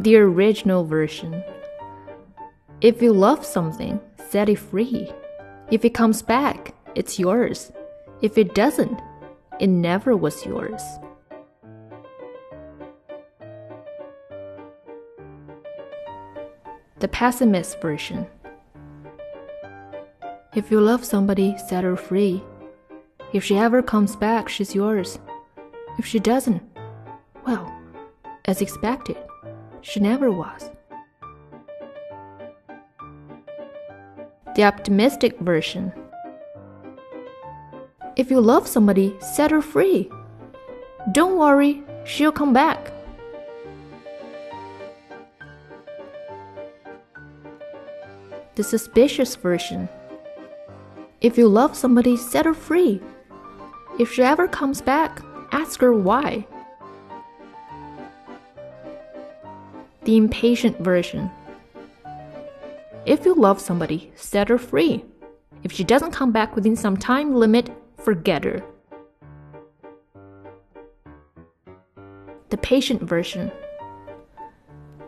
[0.00, 1.44] The original version.
[2.80, 4.00] If you love something,
[4.30, 5.12] set it free.
[5.70, 7.70] If it comes back, it's yours.
[8.22, 8.98] If it doesn't,
[9.58, 10.80] it never was yours.
[17.00, 18.26] The pessimist version.
[20.54, 22.42] If you love somebody, set her free.
[23.34, 25.18] If she ever comes back, she's yours.
[25.98, 26.62] If she doesn't,
[27.46, 27.70] well,
[28.46, 29.18] as expected,
[29.82, 30.70] she never was.
[34.56, 35.92] The optimistic version.
[38.16, 40.10] If you love somebody, set her free.
[41.12, 42.92] Don't worry, she'll come back.
[48.56, 49.88] The suspicious version.
[51.20, 53.00] If you love somebody, set her free.
[53.98, 56.46] If she ever comes back, ask her why.
[60.10, 61.30] The impatient version.
[63.06, 65.04] If you love somebody, set her free.
[65.62, 68.60] If she doesn't come back within some time limit, forget her.
[72.48, 73.52] The patient version.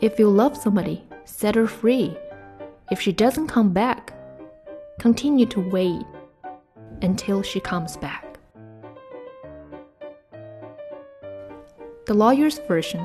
[0.00, 2.16] If you love somebody, set her free.
[2.92, 4.12] If she doesn't come back,
[5.00, 6.06] continue to wait
[7.02, 8.38] until she comes back.
[12.06, 13.04] The lawyer's version.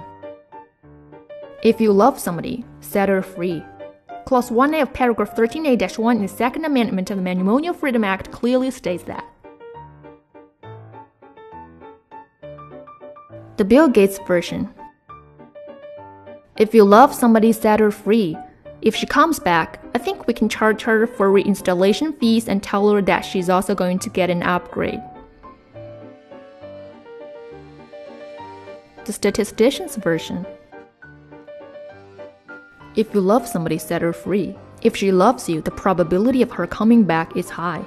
[1.63, 3.63] If you love somebody, set her free.
[4.25, 8.31] Clause 1A of paragraph 13A 1 in the Second Amendment of the Matrimonial Freedom Act
[8.31, 9.25] clearly states that.
[13.57, 14.69] The Bill Gates version.
[16.57, 18.37] If you love somebody, set her free.
[18.83, 22.87] If she comes back, I think we can charge her for reinstallation fees and tell
[22.91, 25.01] her that she's also going to get an upgrade.
[29.05, 30.45] The statistician's version.
[32.97, 34.57] If you love somebody, set her free.
[34.81, 37.85] If she loves you, the probability of her coming back is high.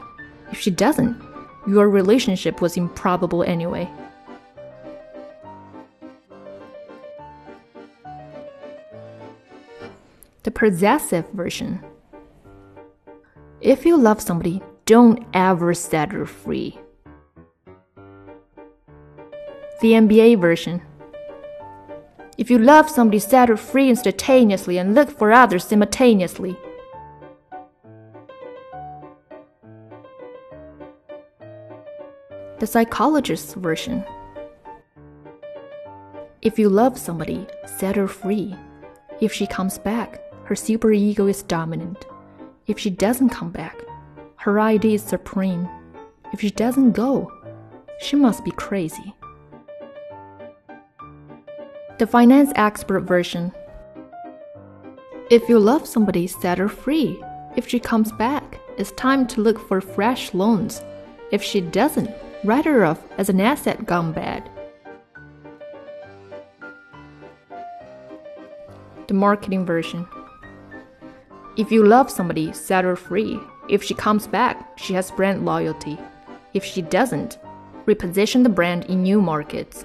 [0.53, 1.21] If she doesn't,
[1.67, 3.91] your relationship was improbable anyway.
[10.45, 11.85] The possessive version.
[13.61, 16.79] If you love somebody, don't ever set her free.
[19.81, 20.83] The MBA version.
[22.41, 26.57] If you love somebody, set her free instantaneously and look for others simultaneously.
[32.59, 34.03] The psychologist's version.
[36.41, 38.57] If you love somebody, set her free.
[39.21, 42.07] If she comes back, her superego is dominant.
[42.67, 43.83] If she doesn't come back,
[44.37, 45.69] her id is supreme.
[46.33, 47.31] If she doesn't go,
[48.01, 49.15] she must be crazy.
[52.01, 53.53] The finance expert version.
[55.31, 57.23] If you love somebody, set her free.
[57.57, 60.83] If she comes back, it's time to look for fresh loans.
[61.31, 62.11] If she doesn't,
[62.43, 64.49] write her off as an asset gone bad.
[69.07, 70.09] The marketing version.
[71.59, 73.39] If you love somebody, set her free.
[73.69, 75.99] If she comes back, she has brand loyalty.
[76.55, 77.39] If she doesn't,
[77.85, 79.85] reposition the brand in new markets.